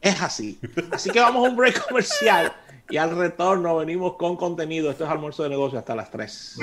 Es 0.00 0.22
así. 0.22 0.58
Así 0.92 1.10
que 1.10 1.20
vamos 1.20 1.46
a 1.46 1.50
un 1.50 1.56
break 1.56 1.86
comercial 1.88 2.52
y 2.90 2.96
al 2.96 3.16
retorno 3.16 3.76
venimos 3.76 4.14
con 4.16 4.36
contenido. 4.36 4.90
Esto 4.90 5.04
es 5.04 5.10
almuerzo 5.10 5.42
de 5.42 5.50
negocio 5.50 5.78
hasta 5.78 5.94
las 5.94 6.10
3. 6.10 6.58